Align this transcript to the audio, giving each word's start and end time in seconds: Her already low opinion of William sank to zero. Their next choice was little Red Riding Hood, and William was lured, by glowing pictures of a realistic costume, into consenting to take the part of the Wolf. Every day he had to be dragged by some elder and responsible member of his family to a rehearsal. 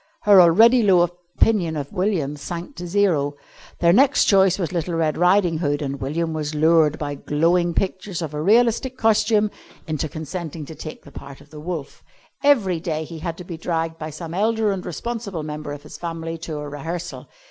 Her 0.23 0.41
already 0.41 0.81
low 0.81 1.01
opinion 1.01 1.75
of 1.77 1.91
William 1.93 2.35
sank 2.35 2.75
to 2.77 2.87
zero. 2.87 3.35
Their 3.81 3.93
next 3.93 4.25
choice 4.25 4.57
was 4.57 4.71
little 4.71 4.95
Red 4.95 5.15
Riding 5.15 5.59
Hood, 5.59 5.79
and 5.83 6.01
William 6.01 6.33
was 6.33 6.55
lured, 6.55 6.97
by 6.97 7.13
glowing 7.13 7.75
pictures 7.75 8.23
of 8.23 8.33
a 8.33 8.41
realistic 8.41 8.97
costume, 8.97 9.51
into 9.85 10.09
consenting 10.09 10.65
to 10.65 10.73
take 10.73 11.03
the 11.03 11.11
part 11.11 11.39
of 11.39 11.51
the 11.51 11.59
Wolf. 11.59 12.03
Every 12.43 12.79
day 12.79 13.03
he 13.03 13.19
had 13.19 13.37
to 13.37 13.43
be 13.43 13.57
dragged 13.59 13.99
by 13.99 14.09
some 14.09 14.33
elder 14.33 14.71
and 14.71 14.83
responsible 14.83 15.43
member 15.43 15.71
of 15.71 15.83
his 15.83 15.97
family 15.99 16.39
to 16.39 16.57
a 16.57 16.67
rehearsal. 16.67 17.29